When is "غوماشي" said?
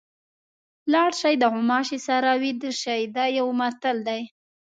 1.53-1.99